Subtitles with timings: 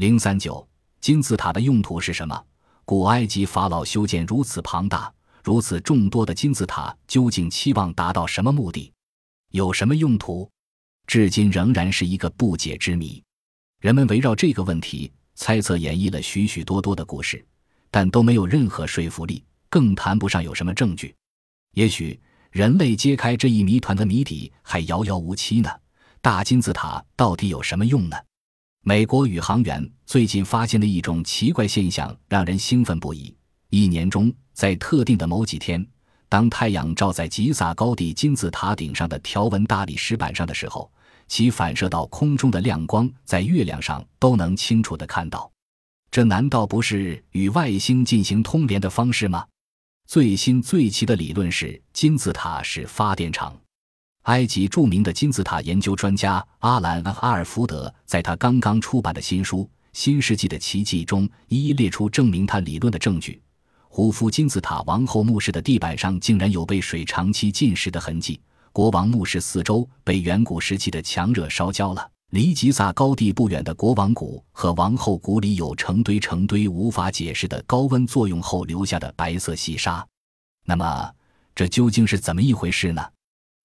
[0.00, 0.66] 零三九
[1.02, 2.42] 金字塔的用途是什么？
[2.86, 5.12] 古埃及法老修建如此庞大、
[5.44, 8.90] 如此众多的金字塔，究竟期望达到什么目的？
[9.50, 10.50] 有什么用途？
[11.06, 13.22] 至今仍然是一个不解之谜。
[13.82, 17.46] 人们围绕这个问题猜测演绎了许许多多的故事，
[17.90, 21.14] 但都没有任何说服力，更谈不上有什么证据。
[21.74, 22.18] 也许
[22.50, 25.68] 人类揭开这一谜团的谜底还遥遥无期呢。
[26.22, 28.16] 大金字塔到底有什么用呢？
[28.82, 33.36] 美国宇航员最近发现的一种奇怪现象让人兴奋不已。
[33.68, 35.86] 一年中，在特定的某几天，
[36.30, 40.90] 当太阳照在吉萨高地金字塔顶上的条纹大理石板上的时候，
[41.28, 45.52] 其反射到空中的亮光，在月亮上都能清楚地看到。
[46.10, 49.44] 这难道不是与外星进行通联的方式吗？
[50.08, 53.54] 最新最奇的理论是金字塔是发电厂。
[54.22, 59.58] 埃及著名的金字塔研究专家阿兰·阿尔福德在他刚刚出版的新书
[59.92, 63.40] 《新世纪的奇迹》中，一一列出证明他理论的证据。
[63.88, 68.40] 胡夫金字塔王后墓室的地板上竟然有被水长期浸湿的痕迹。
[68.72, 72.08] 国王墓室四周被远古时期的强热烧焦了。
[72.30, 80.06] 离吉萨高地不远的国王谷和王后谷里有成堆成堆无法解释的高温作用后留下的白色细沙。
[80.64, 81.10] 那么，
[81.52, 83.04] 这究竟是怎么一回事呢？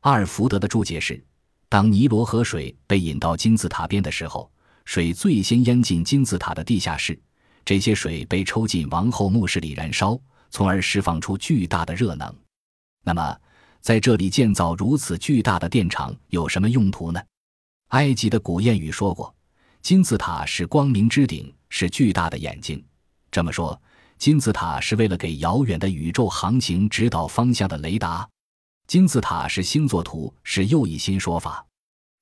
[0.00, 1.22] 阿尔福德的注解是：
[1.68, 4.50] 当尼罗河水被引到金字塔边的时候，
[4.86, 7.20] 水最先淹进金字塔的地下室，
[7.66, 10.18] 这些水被抽进王后墓室里燃烧，
[10.50, 12.34] 从而释放出巨大的热能。
[13.04, 13.36] 那么，
[13.82, 17.20] 在这里建造如此巨大的电厂有什么用途呢？
[17.88, 19.34] 埃及的古谚语说过
[19.82, 22.82] ：“金字塔是光明之顶，是巨大的眼睛。”
[23.30, 23.78] 这么说，
[24.16, 28.26] 金字塔是为了给遥远的宇宙航行指导方向的雷达。
[28.90, 31.64] 金字塔是星座图，是又一新说法。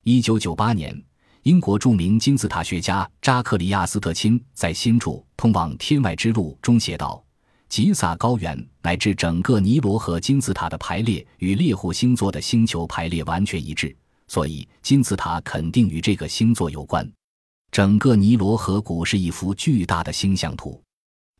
[0.04, 1.02] 一九九八年，
[1.44, 7.24] 英国著名金字塔学家扎克里亚斯特钦在新著《通往天外之路》中写道。
[7.70, 13.96] 吉萨高原乃至整个尼罗河金字塔的排列与猎户星座的星球排列完全一致，
[14.26, 17.10] 所以金字塔肯定与这个星座有关。
[17.72, 20.82] 整个尼罗河谷是一幅巨大的星象图，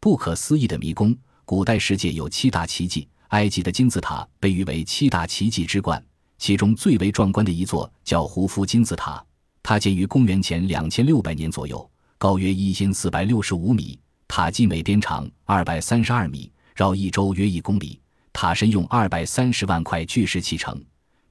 [0.01, 1.15] 不可思议的迷宫。
[1.45, 6.03] 古代世界有七大奇迹，埃及的金字塔被誉为七大奇迹之冠，
[6.39, 9.23] 其中最为壮观的一座叫胡夫金字塔，
[9.63, 13.99] 它建于公元前两千六百年左右，高约一千四百六十五米。
[14.27, 18.01] 塔基每边长二百三十二米，绕一周约一公里。
[18.33, 20.81] 塔身用二百三十万块巨石砌成，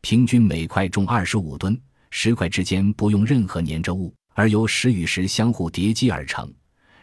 [0.02, 1.80] 平均每块重二十五吨。
[2.10, 6.52] 石块之间不用任何粘着物，而由石与石相互叠积而成。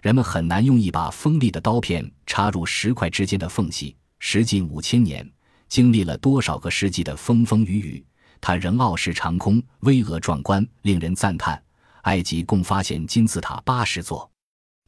[0.03, 3.97] 人们很难用一把锋利的刀片插入石块之间的缝隙。
[4.27, 5.31] 时近五千年，
[5.69, 8.07] 经历了多少个世纪的风风雨雨，
[8.41, 11.62] 它仍傲视长空，巍峨壮观，令人赞叹。
[12.05, 14.29] 埃及共发现金字塔八十座。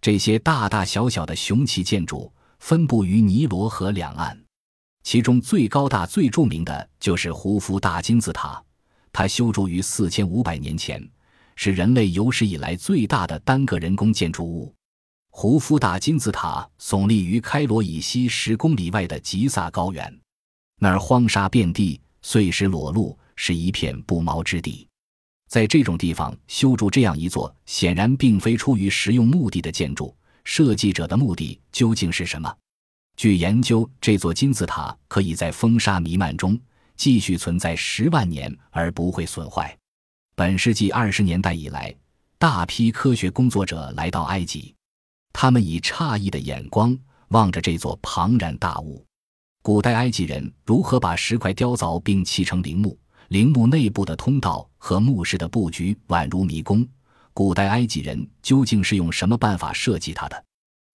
[0.00, 4.42] 这些大大小小的雄奇建筑分布于尼罗河两岸，
[5.02, 8.60] 其中最高大、最著名的就是胡夫大金字塔。
[9.12, 11.06] 它修筑于四千五百年前，
[11.56, 14.74] 是人类有史以来最大的单个人工建筑物。
[15.38, 20.18] 胡夫大金字塔耸立于开罗以西十公里外的吉萨高原，
[20.80, 24.88] 那儿荒沙遍地，碎石裸露，是一片不毛之地。
[25.46, 32.50] 在这种地方修筑这样一座显然并非出于实用目的的建筑，设计者的目的究竟是什么？
[33.18, 36.58] 据研究，这座金字塔可以在风沙弥漫中
[36.96, 39.76] 继续存在十万年而不会损坏。
[40.34, 41.94] 本世纪二十年代以来，
[42.38, 44.74] 大批科学工作者来到埃及，
[45.38, 46.98] 他们以诧异的眼光
[47.28, 49.04] 望着这座庞然大物。
[49.62, 52.98] 古代埃及人如何把石块雕凿并砌成陵墓？
[53.28, 56.88] 陵墓内部的通道和墓室的布局宛如迷宫。
[57.34, 60.44] 古代埃及人究竟是用什么办法设计它的？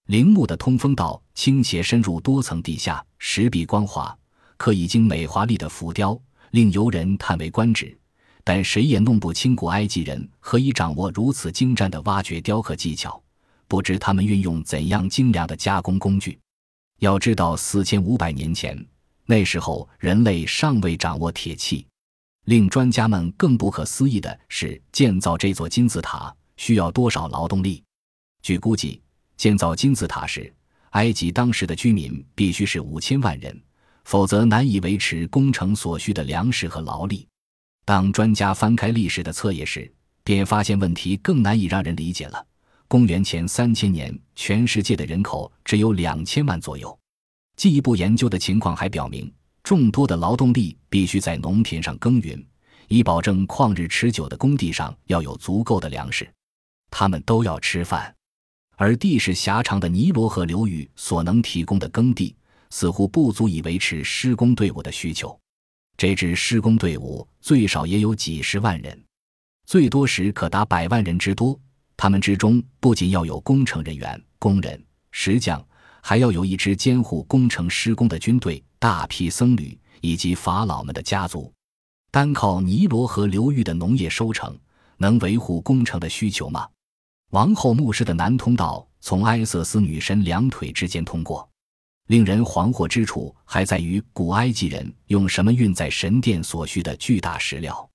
[0.07, 4.18] 陵墓的通风道倾斜深入多层地下，石壁光滑，
[4.57, 6.19] 可已经美华丽的浮雕
[6.50, 7.96] 令游人叹为观止。
[8.44, 13.22] 但谁也弄不清古埃及人何以掌握如此精湛的挖掘雕刻技巧，
[13.71, 16.38] 不知他们运用怎样精良的加工工具。
[17.00, 18.77] 要知道，四千五百年前，
[19.25, 21.88] 那时候人类尚未掌握铁器。
[22.47, 27.81] 令专家们更不可思议的是，建造这座金字塔需要多少劳动力？
[28.41, 29.01] 据估计，
[29.38, 30.53] 建造金字塔时，
[30.89, 33.57] 埃及当时的居民必须是五千万人，
[34.03, 37.25] 否则难以维持工程所需的粮食和劳力。
[37.85, 39.89] 当专家翻开历史的册页时，
[40.25, 42.45] 便发现问题更难以让人理解了。
[42.91, 46.99] 公元前三千年，全世界的人口只有两千万左右。
[47.55, 49.33] 进一步研究的情况还表明。
[49.63, 52.45] 众多的劳动力必须在农田上耕耘，
[52.89, 56.29] 以保证旷日持久的工地上要有足够的粮食。
[56.89, 58.13] 他们都要吃饭。
[58.75, 62.35] 而地势狭长的尼罗河流域所能提供的耕地
[62.71, 65.39] 似乎不足以维持施工队伍的需求。
[65.95, 69.01] 这支施工队伍最少也有几十万人，
[69.65, 71.57] 最多时可达百万人之多。
[72.01, 75.63] 他们之中不仅要有工程人员、工人、石匠，
[76.01, 81.53] 还要有一支监护工程施工的军队、大批僧侣以及法老们的家族。
[82.09, 84.57] 单靠尼罗河流域的农业收成，
[84.98, 86.68] 能维护工程的需求吗？
[87.33, 91.48] 王后墓室的南通道从埃瑟斯女神两腿之间通过。
[92.07, 97.88] 令人惶惑之处还在于，古埃及人用什么运载神殿所需的巨大石料？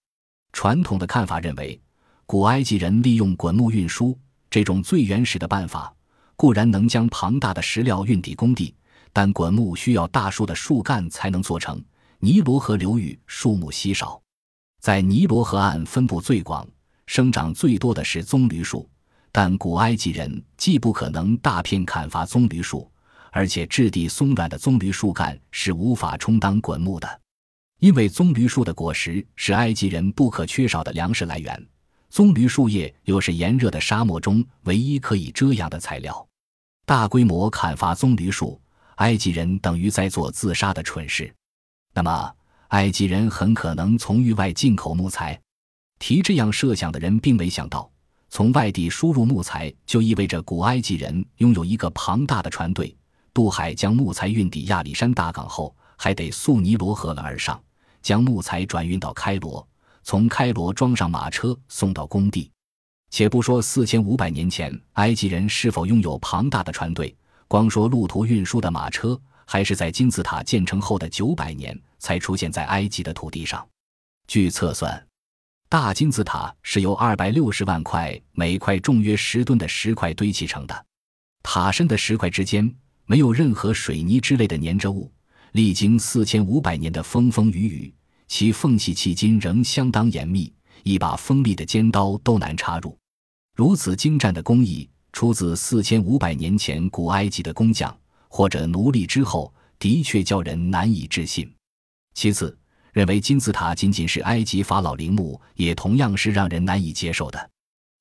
[0.52, 1.80] 传统的看法认为。
[2.28, 4.18] 古埃及人利用滚木运输
[4.50, 5.94] 这种最原始的办法，
[6.34, 8.74] 固然能将庞大的石料运抵工地，
[9.12, 11.80] 但滚木需要大树的树干才能做成。
[12.18, 14.20] 尼罗河流域树木稀少，
[14.80, 16.66] 在尼罗河岸分布最广、
[17.06, 18.90] 生长最多的是棕榈树，
[19.30, 22.90] 但古埃及人既不可能大片砍伐棕榈树，
[23.30, 27.20] 而且质地松软的棕榈树干是无法充当滚木的，
[27.78, 31.64] 因为棕榈树的果实是埃及人不可缺少的粮食来源。
[32.16, 36.26] 棕榈树叶又是炎热的沙漠中唯一可以遮阳的材料。
[36.86, 38.58] 大规模砍伐棕榈树，
[38.94, 41.30] 埃及人等于在做自杀的蠢事。
[41.92, 42.34] 那么，
[42.68, 45.38] 埃及人很可能从域外进口木材。
[45.98, 47.86] 提这样设想的人并没想到，
[48.30, 52.96] 从外地输入木材就意味着古埃及人拥有一个庞大的船队，
[53.34, 57.62] 渡海将木材运抵亚历山大港后，还得溯尼罗河而上，
[58.00, 59.68] 将木材转运到开罗。
[60.06, 62.48] 从开罗装上马车送到工地，
[63.10, 67.12] 且不说四千五百年前埃及人是否拥有庞大的船队，
[67.48, 73.66] 光说路途运输的马车，还是在金字塔建成后的九百年才出现在埃及的土地上。
[74.28, 75.04] 据测算，
[75.68, 80.86] 大金字塔是由二百六十万块每块重约十吨的石块堆砌成的，
[81.42, 82.72] 塔身的石块之间
[83.06, 85.10] 没有任何水泥之类的粘着物，
[85.50, 87.92] 历经四千五百年的风风雨雨。
[88.28, 90.52] 其缝隙迄今仍相当严密，
[90.82, 92.96] 一把锋利的尖刀都难插入。
[93.54, 97.96] 如此精湛的工艺，出自四千五百年前古埃及的工匠
[98.28, 101.50] 或者奴隶之后，的确叫人难以置信。
[102.14, 102.56] 其次，
[102.92, 107.50] 认为金字塔仅仅是埃及法老陵墓，也同样是让人难以接受的。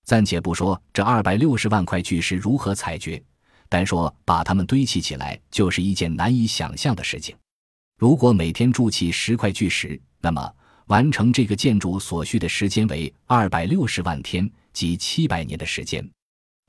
[0.06, 3.24] 暂且不说这二百六十万块巨石如何采掘，
[3.70, 7.36] 单说把它们堆砌起来，就是一件难以想象的事情。
[7.98, 10.56] 如果每天筑起十块巨石，那么，
[10.88, 16.04] 完成这个建筑所需的时间为二百六十万天，即七百年的时间。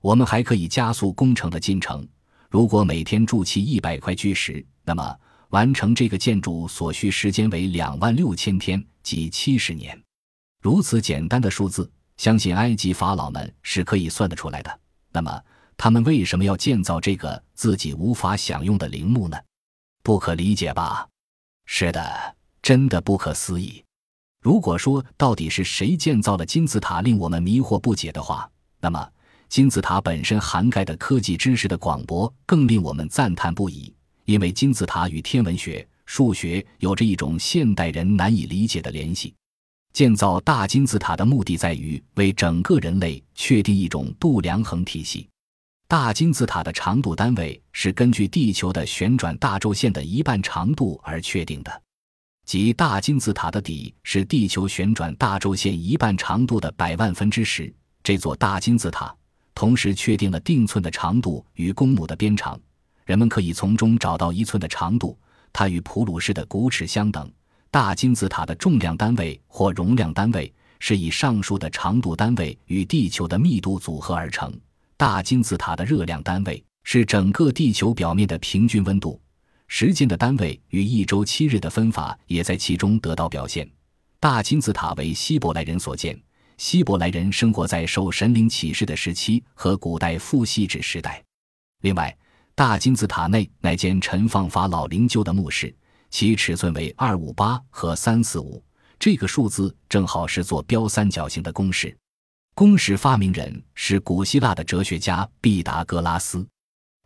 [0.02, 2.06] 我们还可以加速工程的进程。
[2.50, 5.18] 如果每天筑砌一百块巨石，那么
[5.48, 9.98] 完成这个建筑所需时间为两万六千天，即七十年。
[10.60, 14.80] 如此简单的数字，相信埃及法老们是可以算得出来的。
[15.12, 15.42] 那么，
[15.78, 19.38] 他们为什么要建造这个自己无法享用的陵墓呢？
[20.02, 21.08] 不可理解吧？
[21.64, 22.35] 是的。
[22.66, 23.80] 真的不可思议。
[24.42, 29.08] 如果说到底是谁建造了金字塔，令我们迷惑不解的话，那么
[29.48, 33.94] 金字塔本身涵盖的科技知识的广博更令我们赞叹不已。
[34.24, 39.32] 因为金字塔与天文学、数学有着一种现代人难以理解的联系。
[39.92, 45.28] 建造大金字塔的目的在于为整个人类确定一种度量衡体系。
[45.86, 51.82] 大金字塔的长度单位是根据地球的旋转大轴线的一半长度而确定的。
[52.46, 57.72] 即大金字塔的底是地球旋转大轴线一半长度的百万分之十。
[58.04, 59.12] 这座大金字塔
[59.52, 62.58] 同时确定了定寸的长度与公亩的边长，
[63.04, 65.18] 人们可以从中找到一寸的长度，
[65.52, 67.28] 它与普鲁士的古尺相等。
[67.68, 74.56] 大金字塔的重量单位或容量单位是以上述的长度单位与地球的密度组合而成。
[74.96, 79.20] 大金字塔的热量单位是整个地球表面的平均温度。
[79.68, 83.68] 时间的单位与一周七日的分法也在其中得到表现。
[84.20, 86.18] 大金字塔为希伯来人所建，
[86.56, 91.22] 希伯来人生活在受神灵启示的时期和古代父系制时代。
[91.82, 92.16] 另外，
[92.54, 95.74] 大金字塔内乃间陈放法老灵柩的墓室，
[96.08, 98.64] 其尺寸为二五八和三四五，
[98.98, 101.94] 这个数字正好是坐标三角形的公式。
[102.54, 106.46] 公式发明人是古希腊的哲学家毕达哥拉斯，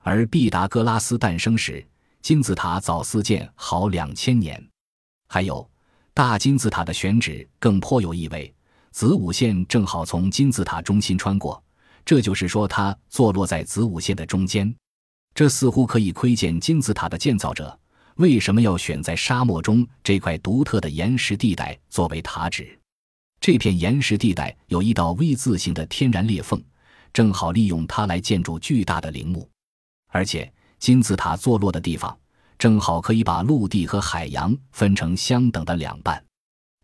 [0.02, 1.84] 而毕达哥拉斯诞生时。
[2.22, 4.62] 金字塔早四建好两千年，
[5.28, 5.68] 还有
[6.12, 8.52] 大金字塔的选址更颇有意味，
[8.90, 11.62] 子午线正好从金字塔中心穿过，
[12.04, 14.72] 这就是说它坐落在子午线的中间。
[15.34, 17.78] 这似乎可以窥见金字塔的建造者
[18.16, 22.78] 为什么要选在沙漠中这块独特的岩石地带作为塔址。
[23.40, 26.62] 这片岩石地带有一道 V 字形的天然裂缝，
[27.14, 29.48] 正好利用它来建筑巨大的陵墓，
[30.08, 32.18] 而且金字塔坐落的地方
[32.58, 36.22] 正好可以把陆地和海洋分成相等的两半。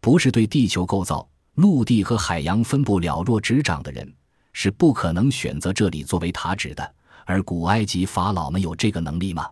[0.00, 4.14] 不是对地球构造、陆地和海洋分布了若指掌的人，
[4.52, 6.94] 是不可能选择这里作为塔址的。
[7.24, 9.50] 而古埃及法老们有这个能力吗？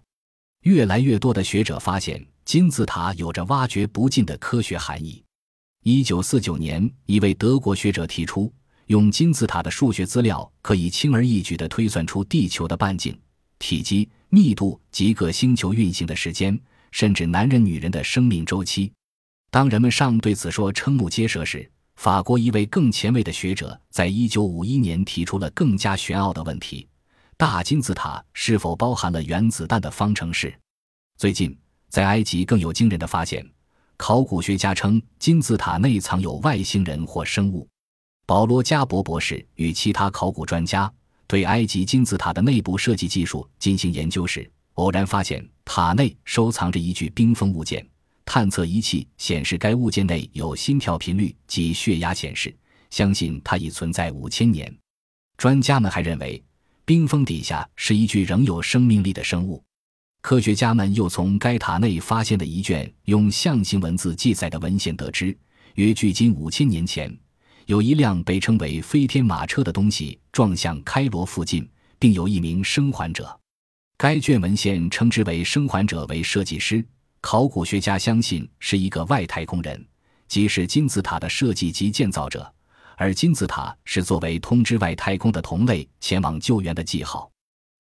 [0.60, 5.24] 越来越多的学者发现，金字塔有着挖掘不尽的科学含义。
[5.82, 8.52] 一九四九年，一位德国学者提出，
[8.86, 13.18] 用金字塔的数学资料，可以轻而易举地推算出地球的半径、
[13.64, 18.92] 体积、密度及各星球运行的时间，甚至男人、女人的生命周期。
[19.50, 21.66] 当人们尚对此说瞠目结舌时，
[21.97, 26.87] 法国一位更前卫的学者在一九五一年提出了更加玄奥的问题。
[27.38, 30.54] 大金字塔是否包含了原子弹的方程式？
[31.16, 31.56] 最近，
[31.88, 33.42] 在埃及更有惊人的发现。
[33.97, 37.66] 考古学家称，金字塔内藏有外星人或生物。
[38.26, 40.92] 保罗·加博博士与其他考古专家
[41.34, 47.84] 对埃及金字塔的内部设计技术进行研究时，偶然发现塔内收藏着一具冰封物件。
[48.24, 52.54] 探测仪器显示，该物件内有心跳频率及血压显示，
[52.88, 54.72] 相信它已存在五千年。
[55.36, 56.40] 专家们还认为。
[56.84, 59.60] 冰封底下是一具仍有生命力的生物。
[60.20, 65.36] 科学家们又从该塔内发现的一卷用象形文字记载的文献得知，
[65.74, 67.12] 约距今五千年前，
[67.66, 71.66] 有一辆被称为“飞天马车”的东西撞向开罗附近，
[71.99, 73.38] 并有一名生还者。
[73.97, 76.85] 该卷文献称之为“生还者”为设计师。
[77.23, 79.83] 考古学家相信是一个外太空人，
[80.28, 82.52] 即是金字塔的设计及建造者。
[82.97, 87.30] 而金字塔是作为通知外太空的同类前往救援的记号，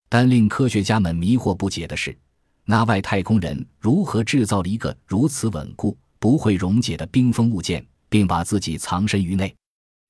[0.08, 2.16] 但令科学家们迷惑不解的是，
[2.64, 9.54] 那外太空人如何制造了一个如此稳固、不会溶解的冰封物件，并把自己藏身于内？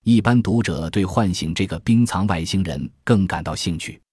[0.05, 4.04] 一般读者对唤醒这个冰藏外星人更感到兴趣。